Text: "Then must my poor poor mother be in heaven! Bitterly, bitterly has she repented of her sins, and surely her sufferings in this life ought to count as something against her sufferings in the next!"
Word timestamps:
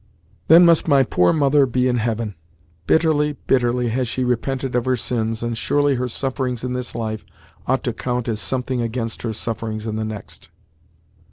"Then 0.47 0.65
must 0.65 0.87
my 0.87 1.03
poor 1.03 1.27
poor 1.31 1.33
mother 1.33 1.67
be 1.67 1.87
in 1.87 1.97
heaven! 1.97 2.33
Bitterly, 2.87 3.33
bitterly 3.45 3.89
has 3.89 4.07
she 4.07 4.23
repented 4.23 4.73
of 4.75 4.85
her 4.85 4.95
sins, 4.95 5.43
and 5.43 5.55
surely 5.55 5.93
her 5.93 6.07
sufferings 6.07 6.63
in 6.63 6.73
this 6.73 6.95
life 6.95 7.23
ought 7.67 7.83
to 7.83 7.93
count 7.93 8.27
as 8.27 8.39
something 8.39 8.81
against 8.81 9.21
her 9.21 9.31
sufferings 9.31 9.85
in 9.85 9.97
the 9.97 10.03
next!" 10.03 10.49